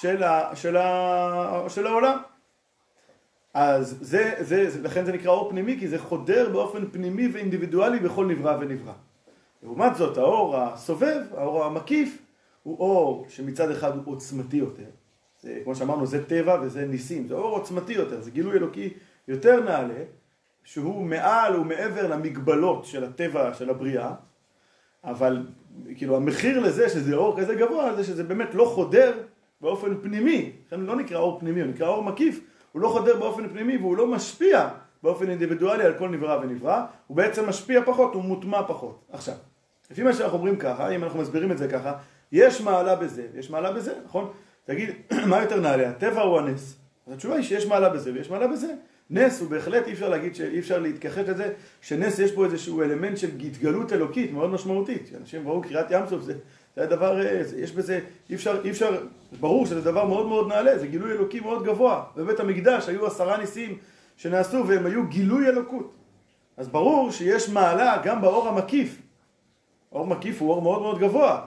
של, 0.00 0.22
ה, 0.22 0.56
של, 0.56 0.76
ה, 0.76 1.64
של 1.68 1.86
העולם. 1.86 2.18
אז 3.54 3.98
זה, 4.00 4.34
זה, 4.38 4.70
זה, 4.70 4.82
לכן 4.82 5.04
זה 5.04 5.12
נקרא 5.12 5.30
אור 5.30 5.50
פנימי, 5.50 5.76
כי 5.78 5.88
זה 5.88 5.98
חודר 5.98 6.48
באופן 6.52 6.90
פנימי 6.90 7.28
ואינדיבידואלי 7.28 7.98
בכל 7.98 8.26
נברא 8.26 8.56
ונברא. 8.60 8.92
לעומת 9.62 9.96
זאת, 9.96 10.18
האור 10.18 10.56
הסובב, 10.56 11.20
האור 11.36 11.64
המקיף, 11.64 12.18
הוא 12.62 12.78
אור 12.78 13.26
שמצד 13.28 13.70
אחד 13.70 13.96
הוא 13.96 14.02
עוצמתי 14.06 14.56
יותר. 14.56 14.90
זה, 15.40 15.60
כמו 15.64 15.74
שאמרנו, 15.74 16.06
זה 16.06 16.24
טבע 16.24 16.60
וזה 16.62 16.86
ניסים, 16.86 17.28
זה 17.28 17.34
אור 17.34 17.58
עוצמתי 17.58 17.92
יותר, 17.92 18.20
זה 18.20 18.30
גילוי 18.30 18.56
אלוקי 18.56 18.94
יותר 19.28 19.60
נעלה, 19.60 20.04
שהוא 20.64 21.04
מעל 21.04 21.56
ומעבר 21.56 22.06
למגבלות 22.06 22.84
של 22.84 23.04
הטבע, 23.04 23.54
של 23.54 23.70
הבריאה, 23.70 24.14
אבל 25.04 25.46
כאילו 25.96 26.16
המחיר 26.16 26.60
לזה 26.60 26.88
שזה 26.88 27.14
אור 27.14 27.40
כזה 27.40 27.54
גבוה, 27.54 27.94
זה 27.96 28.04
שזה 28.04 28.24
באמת 28.24 28.54
לא 28.54 28.64
חודר 28.64 29.12
באופן 29.60 30.00
פנימי, 30.02 30.52
לכן 30.66 30.80
לא 30.80 30.96
נקרא 30.96 31.18
אור 31.18 31.40
פנימי, 31.40 31.60
הוא 31.60 31.70
נקרא 31.70 31.88
אור 31.88 32.04
מקיף, 32.04 32.40
הוא 32.72 32.82
לא 32.82 32.88
חודר 32.88 33.16
באופן 33.16 33.48
פנימי 33.48 33.76
והוא 33.76 33.96
לא 33.96 34.06
משפיע 34.06 34.68
באופן 35.02 35.30
אינדיבידואלי 35.30 35.84
על 35.84 35.98
כל 35.98 36.08
נברא 36.08 36.40
ונברא, 36.42 36.84
הוא 37.06 37.16
בעצם 37.16 37.48
משפיע 37.48 37.82
פחות, 37.84 38.14
הוא 38.14 38.22
מוטמע 38.22 38.62
פחות. 38.68 39.04
עכשיו, 39.12 39.34
לפי 39.90 40.02
מה 40.02 40.12
שאנחנו 40.12 40.38
אומרים 40.38 40.56
ככה, 40.56 40.88
אם 40.88 41.04
אנחנו 41.04 41.20
מסבירים 41.20 41.52
את 41.52 41.58
זה 41.58 41.68
ככה, 41.68 41.92
יש 42.32 42.60
מעלה 42.60 42.96
בזה, 42.96 43.26
יש 43.34 43.50
מעלה 43.50 43.72
בזה, 43.72 43.94
נכון? 44.04 44.30
תגיד, 44.64 44.90
מה 45.30 45.42
יותר 45.42 45.60
נעלה, 45.60 45.88
הטבע 45.88 46.22
או 46.22 46.38
הנס? 46.38 46.76
אז 47.06 47.12
התשובה 47.12 47.34
היא 47.34 47.44
שיש 47.44 47.66
מעלה 47.66 47.88
בזה 47.88 48.12
ויש 48.14 48.30
מעלה 48.30 48.46
בזה. 48.46 48.74
נס 49.10 49.40
הוא 49.40 49.50
בהחלט, 49.50 49.86
אי 49.86 49.92
אפשר 49.92 50.08
להגיד, 50.08 50.32
אי 50.52 50.58
אפשר 50.58 50.78
להתכחש 50.78 51.28
לזה, 51.28 51.52
שנס 51.80 52.18
יש 52.18 52.32
בו 52.32 52.44
איזשהו 52.44 52.82
אלמנט 52.82 53.16
של 53.16 53.28
התגלות 53.40 53.92
אלוקית 53.92 54.32
מאוד 54.32 54.50
משמעותית. 54.50 55.10
אנשים 55.20 55.48
ראו 55.48 55.62
קריאת 55.62 55.86
ים 55.90 56.06
סוף, 56.08 56.22
זה, 56.22 56.34
זה 56.76 56.82
הדבר, 56.82 57.26
אה, 57.26 57.42
יש 57.56 57.72
בזה, 57.72 58.00
אי 58.30 58.34
אפשר, 58.34 58.60
אי 58.64 58.70
אפשר, 58.70 59.06
ברור 59.40 59.66
שזה 59.66 59.80
דבר 59.80 60.04
מאוד 60.04 60.26
מאוד 60.26 60.48
נעלה, 60.48 60.78
זה 60.78 60.86
גילוי 60.86 61.12
אלוקי 61.12 61.40
מאוד 61.40 61.64
גבוה. 61.64 62.04
בבית 62.16 62.40
המקדש 62.40 62.88
היו 62.88 63.06
עשרה 63.06 63.36
ניסים 63.36 63.78
שנעשו 64.16 64.66
והם 64.66 64.86
היו 64.86 65.06
גילוי 65.06 65.48
אלוקות. 65.48 65.94
אז 66.56 66.68
ברור 66.68 67.10
שיש 67.10 67.48
מעלה 67.48 68.02
גם 68.04 68.20
באור 68.20 68.48
המקיף. 68.48 69.02
אור 69.92 70.06
מקיף 70.06 70.42
הוא 70.42 70.50
אור 70.50 70.62
מאוד 70.62 70.82
מאוד 70.82 70.98
גבוה. 70.98 71.46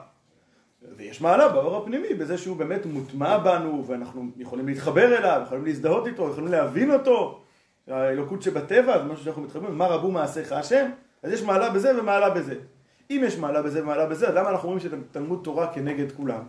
ויש 0.96 1.20
מעלה 1.20 1.48
באור 1.48 1.76
הפנימי 1.76 2.14
בזה 2.14 2.38
שהוא 2.38 2.56
באמת 2.56 2.86
מוטמע 2.86 3.38
בנו 3.38 3.84
ואנחנו 3.86 4.30
יכולים 4.36 4.66
להתחבר 4.66 5.18
אליו, 5.18 5.42
יכולים 5.44 5.64
להזדהות 5.64 6.06
איתו, 6.06 6.30
יכולים 6.30 6.52
להבין 6.52 6.90
אותו. 6.90 7.40
האלוקות 7.88 8.42
שבטבע 8.42 8.98
זה 8.98 9.04
משהו 9.04 9.24
שאנחנו 9.24 9.42
מתחברים, 9.42 9.78
מה 9.78 9.86
רבו 9.86 10.10
מעשיך 10.10 10.52
השם? 10.52 10.90
אז 11.22 11.32
יש 11.32 11.42
מעלה 11.42 11.70
בזה 11.70 12.00
ומעלה 12.00 12.30
בזה. 12.30 12.54
אם 13.10 13.22
יש 13.24 13.38
מעלה 13.38 13.62
בזה 13.62 13.82
ומעלה 13.82 14.06
בזה, 14.06 14.28
אז 14.28 14.34
למה 14.34 14.50
אנחנו 14.50 14.68
אומרים 14.68 14.90
שתלמוד 15.10 15.40
תורה 15.44 15.72
כנגד 15.72 16.12
כולם? 16.12 16.42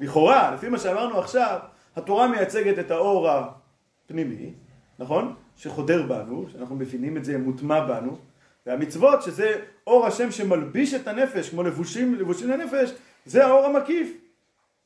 לכאורה, 0.00 0.54
לפי 0.54 0.68
מה 0.68 0.78
שאמרנו 0.78 1.18
עכשיו, 1.18 1.58
התורה 1.96 2.28
מייצגת 2.28 2.78
את 2.78 2.90
האור 2.90 3.28
הפנימי, 3.28 4.52
נכון? 4.98 5.34
שחודר 5.56 6.02
בנו, 6.02 6.46
שאנחנו 6.52 6.76
מבינים 6.76 7.16
את 7.16 7.24
זה 7.24 7.38
מוטמע 7.38 7.80
בנו, 7.86 8.18
והמצוות 8.66 9.22
שזה 9.22 9.52
אור 9.86 10.06
השם 10.06 10.30
שמלביש 10.30 10.94
את 10.94 11.08
הנפש, 11.08 11.50
כמו 11.50 11.62
לבושים, 11.62 12.14
לבושים 12.14 12.50
לנפש, 12.50 12.94
זה 13.26 13.46
האור 13.46 13.66
המקיף. 13.66 14.16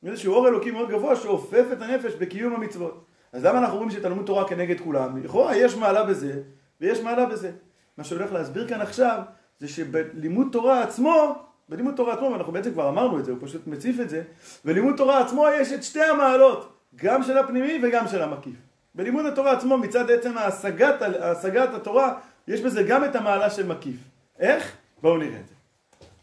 איזשהו 0.05 0.33
אור 0.33 0.47
אלוקי 0.47 0.71
מאוד 0.71 0.89
גבוה 0.89 1.15
שאופף 1.15 1.65
את 1.73 1.81
הנפש 1.81 2.13
בקיום 2.13 2.53
המצוות. 2.53 3.05
אז 3.33 3.45
למה 3.45 3.59
אנחנו 3.59 3.73
אומרים 3.73 3.91
שתלמוד 3.91 4.25
תורה 4.25 4.47
כנגד 4.47 4.79
כולם? 4.79 5.23
לכאורה 5.23 5.55
יש 5.55 5.75
מעלה 5.75 6.03
בזה 6.03 6.41
ויש 6.81 7.01
מעלה 7.01 7.25
בזה. 7.25 7.51
מה 7.97 8.03
שהולך 8.03 8.33
להסביר 8.33 8.67
כאן 8.67 8.81
עכשיו 8.81 9.21
זה 9.59 9.67
שבלימוד 9.67 10.47
תורה 10.51 10.83
עצמו, 10.83 11.35
בלימוד 11.69 11.95
תורה 11.95 12.13
עצמו, 12.13 12.31
ואנחנו 12.31 12.53
בעצם 12.53 12.71
כבר 12.71 12.89
אמרנו 12.89 13.19
את 13.19 13.25
זה, 13.25 13.31
הוא 13.31 13.39
פשוט 13.41 13.67
מציף 13.67 13.99
את 13.99 14.09
זה, 14.09 14.23
בלימוד 14.65 14.95
תורה 14.97 15.25
עצמו 15.25 15.47
יש 15.59 15.71
את 15.71 15.83
שתי 15.83 16.03
המעלות, 16.03 16.73
גם 16.95 17.23
של 17.23 17.37
הפנימי 17.37 17.79
וגם 17.83 18.07
של 18.07 18.21
המקיף. 18.21 18.55
בלימוד 18.95 19.25
התורה 19.25 19.51
עצמו 19.51 19.77
מצד 19.77 20.11
עצם 20.11 20.37
ההשגת, 20.37 21.01
ההשגת 21.01 21.73
התורה 21.73 22.13
יש 22.47 22.61
בזה 22.61 22.83
גם 22.83 23.05
את 23.05 23.15
המעלה 23.15 23.49
של 23.49 23.67
מקיף. 23.67 23.95
איך? 24.39 24.71
בואו 25.01 25.17
נראה 25.17 25.39
את 25.39 25.47
זה. 25.47 25.53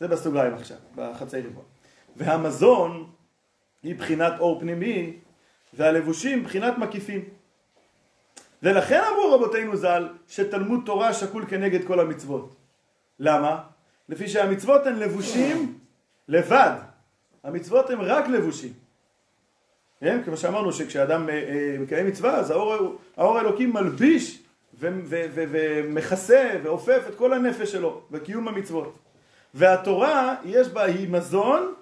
זה 0.01 0.09
בסוגריים 0.09 0.55
עכשיו, 0.55 0.77
בחצי 0.97 1.41
ריבוע. 1.41 1.63
והמזון 2.17 3.11
היא 3.83 3.95
בחינת 3.95 4.33
אור 4.39 4.61
פנימי 4.61 5.17
והלבושים 5.75 6.45
בחינת 6.45 6.79
מקיפים. 6.79 7.25
ולכן 8.63 9.03
אמרו 9.11 9.35
רבותינו 9.35 9.77
ז"ל 9.77 10.09
שתלמוד 10.29 10.81
תורה 10.87 11.15
שקול 11.15 11.45
כנגד 11.49 11.87
כל 11.87 12.01
המצוות. 12.01 12.55
למה? 13.19 13.63
לפי 14.09 14.29
שהמצוות 14.29 14.87
הן 14.87 14.97
לבושים 14.97 15.79
לבד. 16.29 16.77
המצוות 17.45 17.91
הן 17.91 18.01
רק 18.01 18.29
לבושים. 18.29 18.73
כן? 20.01 20.23
כמו 20.25 20.37
שאמרנו 20.37 20.73
שכשאדם 20.73 21.29
אה, 21.29 21.35
אה, 21.35 21.77
מקיים 21.79 22.07
מצווה 22.07 22.35
אז 22.37 22.51
האור, 22.51 22.99
האור 23.17 23.39
האלוקי 23.39 23.67
מלביש 23.67 24.43
ומכסה 24.79 26.51
ועופף 26.63 27.03
את 27.09 27.15
כל 27.15 27.33
הנפש 27.33 27.73
שלו 27.73 28.03
בקיום 28.11 28.49
המצוות. 28.49 28.99
והתורה 29.55 30.35
יש 30.45 30.69
בה, 30.69 30.83
היא 30.83 31.09
מזון, 31.09 31.75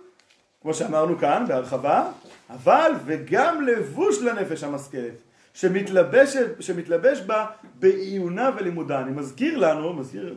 כמו 0.62 0.74
שאמרנו 0.74 1.18
כאן 1.18 1.44
בהרחבה, 1.48 2.10
אבל 2.50 2.92
וגם 3.04 3.62
לבוש 3.62 4.18
לנפש 4.18 4.64
המשכלת, 4.64 5.14
שמתלבש, 5.54 6.36
שמתלבש 6.60 7.20
בה 7.20 7.46
בעיונה 7.78 8.50
ולימודה. 8.56 9.00
אני 9.00 9.10
מזכיר 9.10 9.58
לנו, 9.58 9.92
מזכיר 9.92 10.34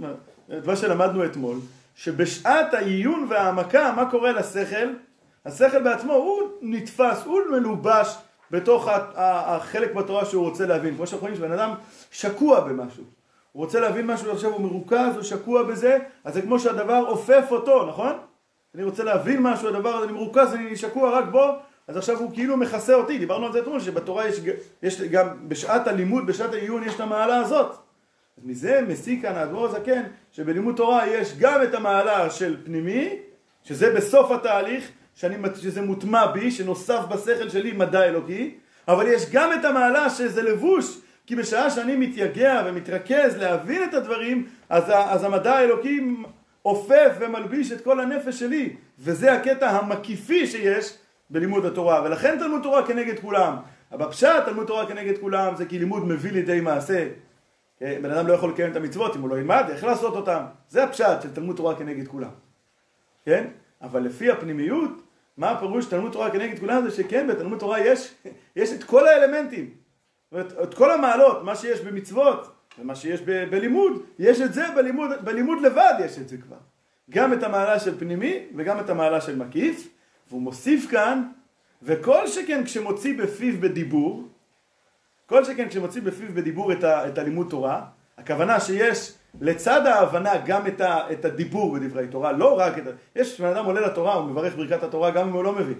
את 0.57 0.67
מה 0.67 0.75
שלמדנו 0.75 1.25
אתמול, 1.25 1.57
שבשעת 1.95 2.73
העיון 2.73 3.27
וההעמקה, 3.29 3.93
מה 3.95 4.11
קורה 4.11 4.31
לשכל? 4.31 4.87
השכל 5.45 5.83
בעצמו 5.83 6.13
הוא 6.13 6.41
נתפס, 6.61 7.23
הוא 7.25 7.41
מלובש 7.51 8.15
בתוך 8.51 8.87
החלק 9.15 9.93
בתורה 9.93 10.25
שהוא 10.25 10.43
רוצה 10.43 10.65
להבין. 10.65 10.95
כמו 10.95 11.07
שאנחנו 11.07 11.27
רואים 11.27 11.35
שבן 11.35 11.51
אדם 11.51 11.73
שקוע 12.11 12.59
במשהו. 12.59 13.03
הוא 13.51 13.65
רוצה 13.65 13.79
להבין 13.79 14.07
משהו, 14.07 14.31
עכשיו 14.31 14.51
הוא 14.51 14.61
מרוכז, 14.61 15.15
הוא 15.15 15.23
שקוע 15.23 15.63
בזה, 15.63 15.97
אז 16.23 16.33
זה 16.33 16.41
כמו 16.41 16.59
שהדבר 16.59 17.03
עופף 17.07 17.43
אותו, 17.51 17.85
נכון? 17.85 18.13
אני 18.75 18.83
רוצה 18.83 19.03
להבין 19.03 19.41
משהו, 19.41 19.67
הדבר 19.67 19.89
הזה, 19.89 20.05
אני 20.05 20.13
מרוכז, 20.13 20.53
אני 20.53 20.75
שקוע 20.75 21.19
רק 21.19 21.25
בו, 21.31 21.51
אז 21.87 21.97
עכשיו 21.97 22.19
הוא 22.19 22.31
כאילו 22.33 22.57
מכסה 22.57 22.93
אותי, 22.93 23.17
דיברנו 23.17 23.45
על 23.45 23.53
זה 23.53 23.59
אתמול, 23.59 23.79
שבתורה 23.79 24.27
יש, 24.27 24.39
יש 24.83 25.01
גם 25.01 25.27
בשעת 25.47 25.87
הלימוד, 25.87 26.27
בשעת 26.27 26.53
העיון 26.53 26.83
יש 26.83 26.95
את 26.95 26.99
המעלה 26.99 27.37
הזאת. 27.37 27.71
אז 28.37 28.45
מזה 28.45 28.81
מסיק 28.87 29.21
כאן 29.21 29.35
האדמו"ר 29.35 29.65
הזקן, 29.65 30.03
שבלימוד 30.31 30.75
תורה 30.75 31.07
יש 31.07 31.37
גם 31.39 31.63
את 31.63 31.73
המעלה 31.73 32.29
של 32.29 32.57
פנימי, 32.63 33.09
שזה 33.63 33.93
בסוף 33.95 34.31
התהליך, 34.31 34.91
שאני, 35.15 35.35
שזה 35.55 35.81
מוטמע 35.81 36.27
בי, 36.27 36.51
שנוסף 36.51 36.99
בשכל 37.09 37.49
שלי 37.49 37.71
מדע 37.71 38.03
אלוקי, 38.03 38.55
אבל 38.87 39.07
יש 39.07 39.31
גם 39.31 39.53
את 39.53 39.65
המעלה 39.65 40.09
שזה 40.09 40.41
לבוש, 40.41 40.99
כי 41.27 41.35
בשעה 41.35 41.69
שאני 41.69 41.95
מתייגע 41.95 42.63
ומתרכז 42.65 43.37
להבין 43.37 43.83
את 43.83 43.93
הדברים, 43.93 44.47
אז, 44.69 44.83
אז 44.87 45.23
המדע 45.23 45.53
האלוקי 45.53 46.01
עופף 46.63 47.11
ומלביש 47.19 47.71
את 47.71 47.83
כל 47.83 47.99
הנפש 47.99 48.39
שלי, 48.39 48.75
וזה 48.99 49.33
הקטע 49.33 49.69
המקיפי 49.69 50.47
שיש 50.47 50.97
בלימוד 51.29 51.65
התורה, 51.65 52.01
ולכן 52.03 52.39
תלמוד 52.39 52.63
תורה 52.63 52.87
כנגד 52.87 53.19
כולם. 53.19 53.57
אבל 53.91 54.11
פשט 54.11 54.45
תלמוד 54.45 54.67
תורה 54.67 54.87
כנגד 54.87 55.17
כולם 55.17 55.55
זה 55.55 55.65
כי 55.65 55.79
לימוד 55.79 56.05
מביא 56.05 56.31
לידי 56.31 56.61
מעשה. 56.61 57.09
כן, 57.77 58.01
בן 58.01 58.11
אדם 58.11 58.27
לא 58.27 58.33
יכול 58.33 58.49
לקיים 58.49 58.71
את 58.71 58.75
המצוות 58.75 59.15
אם 59.15 59.21
הוא 59.21 59.29
לא 59.29 59.35
ילמד, 59.35 59.65
איך 59.69 59.83
לעשות 59.83 60.15
אותם? 60.15 60.43
זה 60.69 60.83
הפשט 60.83 61.21
של 61.21 61.33
תלמוד 61.33 61.55
תורה 61.55 61.75
כנגד 61.75 62.07
כולם. 62.07 62.29
כן? 63.25 63.47
אבל 63.81 64.01
לפי 64.01 64.31
הפנימיות, 64.31 64.91
מה 65.37 65.51
הפירוש 65.51 65.85
תלמוד 65.85 66.11
תורה 66.11 66.31
כנגד 66.31 66.59
כולם? 66.59 66.89
זה 66.89 66.91
שכן, 66.91 67.27
בתלמוד 67.27 67.59
תורה 67.59 67.79
יש, 67.79 68.13
יש 68.55 68.73
את 68.73 68.83
כל 68.83 69.07
האלמנטים. 69.07 69.69
את 70.39 70.73
כל 70.73 70.91
המעלות, 70.91 71.43
מה 71.43 71.55
שיש 71.55 71.81
במצוות 71.81 72.51
ומה 72.79 72.95
שיש 72.95 73.21
ב, 73.25 73.49
בלימוד, 73.49 74.01
יש 74.19 74.41
את 74.41 74.53
זה 74.53 74.65
בלימוד, 74.75 75.09
בלימוד 75.23 75.61
לבד 75.61 75.93
יש 76.05 76.19
את 76.19 76.29
זה 76.29 76.37
כבר. 76.37 76.57
גם 77.09 77.33
את 77.33 77.43
המעלה 77.43 77.79
של 77.79 77.99
פנימי 77.99 78.39
וגם 78.55 78.79
את 78.79 78.89
המעלה 78.89 79.21
של 79.21 79.35
מקיף. 79.35 79.89
והוא 80.29 80.41
מוסיף 80.41 80.91
כאן, 80.91 81.23
וכל 81.83 82.27
שכן 82.27 82.63
כשמוציא 82.63 83.17
בפיו 83.17 83.61
בדיבור, 83.61 84.27
כל 85.25 85.45
שכן 85.45 85.69
כשמוציא 85.69 86.01
בפיו 86.01 86.27
בדיבור 86.33 86.71
את, 86.71 86.83
ה, 86.83 87.07
את 87.07 87.17
הלימוד 87.17 87.47
תורה, 87.49 87.85
הכוונה 88.17 88.59
שיש 88.59 89.13
לצד 89.41 89.87
ההבנה 89.87 90.31
גם 90.45 90.67
את, 90.67 90.81
ה, 90.81 91.11
את 91.11 91.25
הדיבור 91.25 91.73
בדברי 91.73 92.07
תורה, 92.07 92.31
לא 92.31 92.59
רק 92.59 92.77
את 92.77 92.87
ה... 92.87 92.89
יש 93.15 93.41
בן 93.41 93.47
אדם 93.47 93.65
עולה 93.65 93.81
לתורה, 93.81 94.13
הוא 94.13 94.29
מברך 94.29 94.55
ברכת 94.55 94.83
התורה 94.83 95.11
גם 95.11 95.27
אם 95.27 95.33
הוא 95.33 95.43
לא 95.43 95.51
מבין. 95.51 95.79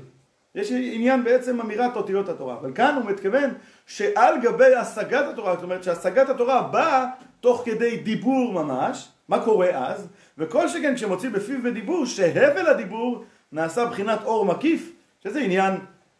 יש 0.55 0.72
עניין 0.72 1.24
בעצם 1.24 1.62
אמירת 1.62 1.95
אותיות 1.95 2.29
התורה, 2.29 2.53
אבל 2.53 2.72
כאן 2.75 2.95
הוא 2.95 3.12
מתכוון 3.12 3.50
שעל 3.86 4.41
גבי 4.41 4.75
השגת 4.75 5.25
התורה, 5.33 5.55
זאת 5.55 5.63
אומרת 5.63 5.83
שהשגת 5.83 6.29
התורה 6.29 6.62
באה 6.62 7.05
תוך 7.39 7.62
כדי 7.65 7.98
דיבור 7.98 8.53
ממש, 8.53 9.10
מה 9.29 9.43
קורה 9.43 9.67
אז? 9.74 10.07
וכל 10.38 10.67
שכן 10.67 10.95
כשמוציא 10.95 11.29
בפיו 11.29 11.63
בדיבור, 11.63 12.05
שהבל 12.05 12.67
הדיבור 12.67 13.24
נעשה 13.51 13.86
בחינת 13.86 14.19
אור 14.24 14.45
מקיף, 14.45 14.91
שזה 15.24 15.39
עניין 15.39 15.74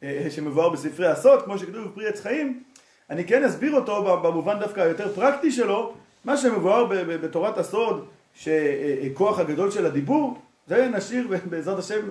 אה, 0.04 0.28
שמבואר 0.30 0.70
בספרי 0.70 1.08
הסוד, 1.08 1.42
כמו 1.42 1.58
שכתוב 1.58 1.86
בפרי 1.86 2.08
עץ 2.08 2.22
חיים, 2.22 2.64
אני 3.10 3.26
כן 3.26 3.44
אסביר 3.44 3.76
אותו 3.76 4.20
במובן 4.22 4.60
דווקא 4.60 4.82
היותר 4.82 5.14
פרקטי 5.14 5.52
שלו, 5.52 5.94
מה 6.26 6.38
שמבואר 6.38 6.86
בתורת 7.22 7.58
הסוד, 7.58 8.06
שכוח 8.34 9.40
הגדול 9.40 9.72
של 9.72 9.86
הדיבור, 9.86 10.38
זה 10.68 10.88
נשאיר 10.88 11.28
בעזרת 11.50 11.80
השם 11.80 12.02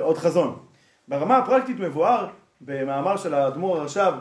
עוד 0.00 0.18
חזון. 0.18 0.69
ברמה 1.10 1.36
הפרקטית 1.36 1.80
מבואר 1.80 2.26
במאמר 2.60 3.16
של 3.16 3.34
האדמו"ר 3.34 3.78
הרש"ב 3.78 4.12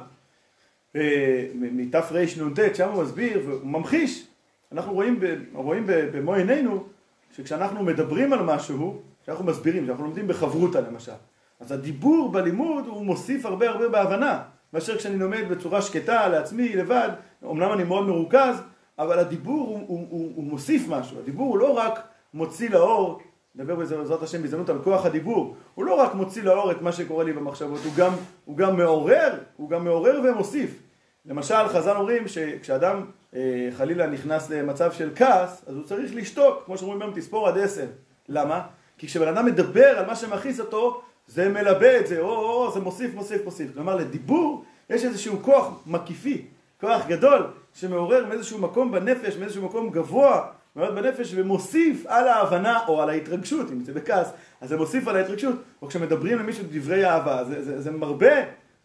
מתרנ"ט, 1.55 2.75
שם 2.75 2.89
הוא 2.89 3.03
מסביר 3.03 3.41
והוא 3.45 3.67
ממחיש, 3.67 4.27
אנחנו 4.71 4.93
רואים, 4.93 5.19
רואים 5.53 5.83
במו 5.87 6.33
עינינו 6.33 6.83
שכשאנחנו 7.31 7.83
מדברים 7.83 8.33
על 8.33 8.43
משהו, 8.43 9.01
כשאנחנו 9.23 9.45
מסבירים, 9.45 9.83
כשאנחנו 9.83 10.03
לומדים 10.03 10.27
בחברותא 10.27 10.77
למשל, 10.77 11.11
אז 11.59 11.71
הדיבור 11.71 12.31
בלימוד 12.31 12.87
הוא 12.87 13.05
מוסיף 13.05 13.45
הרבה 13.45 13.69
הרבה 13.69 13.89
בהבנה, 13.89 14.41
מאשר 14.73 14.97
כשאני 14.97 15.17
לומד 15.17 15.49
בצורה 15.49 15.81
שקטה 15.81 16.27
לעצמי, 16.27 16.75
לבד, 16.75 17.09
אמנם 17.43 17.71
אני 17.73 17.83
מאוד 17.83 18.07
מרוכז, 18.07 18.61
אבל 18.99 19.19
הדיבור 19.19 19.67
הוא, 19.67 19.79
הוא, 19.87 20.07
הוא, 20.09 20.31
הוא 20.35 20.43
מוסיף 20.43 20.87
משהו, 20.87 21.19
הדיבור 21.19 21.47
הוא 21.49 21.57
לא 21.57 21.71
רק 21.71 21.99
מוציא 22.33 22.69
לאור, 22.69 23.21
נדבר 23.55 23.75
בעזרת 23.75 24.23
השם 24.23 24.41
בהזדמנות 24.41 24.69
על 24.69 24.79
כוח 24.83 25.05
הדיבור, 25.05 25.55
הוא 25.75 25.85
לא 25.85 25.93
רק 25.93 26.13
מוציא 26.13 26.43
לאור 26.43 26.71
את 26.71 26.81
מה 26.81 26.91
שקורה 26.91 27.23
לי 27.23 27.33
במחשבות, 27.33 27.79
הוא 27.85 27.93
גם, 27.97 28.13
הוא 28.45 28.57
גם 28.57 28.77
מעורר, 28.77 29.33
הוא 29.55 29.69
גם 29.69 29.83
מעורר 29.83 30.21
ומוסיף. 30.23 30.79
למשל, 31.25 31.67
חז"ל 31.67 31.95
אומרים 31.95 32.27
שכשאדם 32.27 33.05
אה, 33.35 33.69
חלילה 33.77 34.07
נכנס 34.07 34.49
למצב 34.49 34.91
של 34.91 35.09
כעס, 35.15 35.63
אז 35.67 35.75
הוא 35.75 35.83
צריך 35.83 36.15
לשתוק, 36.15 36.63
כמו 36.65 36.77
שאומרים 36.77 37.01
היום, 37.01 37.13
תספור 37.15 37.47
עד 37.47 37.57
עשר. 37.57 37.85
למה? 38.29 38.61
כי 38.97 39.07
כשבן 39.07 39.27
אדם 39.27 39.45
מדבר 39.45 39.99
על 39.99 40.05
מה 40.05 40.15
שמכעיס 40.15 40.59
אותו, 40.59 41.01
זה 41.27 41.49
מלבה 41.49 41.99
את 41.99 42.07
זה, 42.07 42.19
או, 42.19 42.25
או, 42.25 42.65
או, 42.65 42.71
זה 42.71 42.79
מוסיף, 42.79 43.15
מוסיף, 43.15 43.45
מוסיף. 43.45 43.73
כלומר, 43.73 43.95
לדיבור 43.95 44.63
יש 44.89 45.05
איזשהו 45.05 45.39
כוח 45.41 45.67
מקיפי, 45.87 46.45
כוח 46.81 47.05
גדול, 47.07 47.47
שמעורר 47.73 48.25
מאיזשהו 48.25 48.59
מקום 48.59 48.91
בנפש, 48.91 49.37
מאיזשהו 49.37 49.65
מקום 49.65 49.89
גבוה, 49.89 50.47
מאוד 50.75 50.95
בנפש, 50.95 51.33
ומוסיף 51.35 52.05
על 52.05 52.27
ההבנה, 52.27 52.79
או 52.87 53.01
על 53.01 53.09
ההתרגשות, 53.09 53.71
אם 53.71 53.83
זה 53.83 53.93
בכעס, 53.93 54.31
אז 54.61 54.69
זה 54.69 54.77
מוסיף 54.77 55.07
על 55.07 55.15
ההתרגשות, 55.15 55.55
או 55.81 55.87
כשמדברים 55.87 56.37
למישהו 56.37 56.63
דברי 56.71 57.05
אהבה, 57.05 57.43
זה, 57.43 57.63
זה, 57.63 57.81
זה 57.81 57.91
מרבה, 57.91 58.35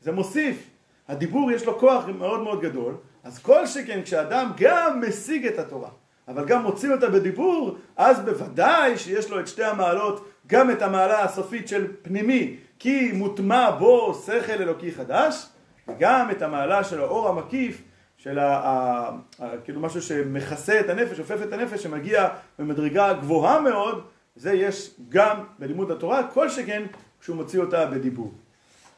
זה 0.00 0.12
מוסיף. 0.12 0.71
הדיבור 1.09 1.53
יש 1.53 1.64
לו 1.64 1.79
כוח 1.79 2.05
מאוד 2.19 2.43
מאוד 2.43 2.61
גדול, 2.61 2.95
אז 3.25 3.38
כל 3.38 3.67
שכן 3.67 4.03
כשאדם 4.03 4.50
גם 4.59 5.03
משיג 5.09 5.47
את 5.47 5.59
התורה, 5.59 5.88
אבל 6.29 6.45
גם 6.45 6.62
מוציא 6.62 6.93
אותה 6.93 7.09
בדיבור, 7.09 7.76
אז 7.97 8.21
בוודאי 8.21 8.99
שיש 8.99 9.31
לו 9.31 9.41
את 9.41 9.49
שתי 9.49 9.64
המעלות, 9.64 10.29
גם 10.47 10.71
את 10.71 10.83
המעלה 10.83 11.23
הסופית 11.25 11.69
של 11.69 11.87
פנימי, 12.03 12.57
כי 12.79 13.12
מוטמע 13.12 13.71
בו 13.71 14.14
שכל 14.26 14.62
אלוקי 14.62 14.93
חדש, 14.93 15.47
וגם 15.88 16.31
את 16.31 16.43
המעלה 16.43 16.85
של 16.85 17.00
האור 17.00 17.29
המקיף, 17.29 17.83
של 18.25 18.38
ה, 18.38 18.57
ה, 18.57 19.11
ה, 19.38 19.57
כאילו 19.64 19.81
משהו 19.81 20.02
שמכסה 20.02 20.81
את 20.81 20.88
הנפש, 20.88 21.16
שופף 21.16 21.43
את 21.43 21.52
הנפש, 21.52 21.83
שמגיע 21.83 22.28
במדרגה 22.59 23.12
גבוהה 23.12 23.61
מאוד, 23.61 24.04
זה 24.37 24.52
יש 24.52 24.90
גם 25.09 25.45
בלימוד 25.59 25.90
התורה, 25.90 26.28
כל 26.33 26.50
שכן 26.50 26.83
כשהוא 27.21 27.37
מוציא 27.37 27.61
אותה 27.61 27.87
בדיבור. 27.87 28.33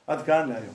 עד 0.06 0.22
כאן 0.22 0.48
להיום. 0.48 0.74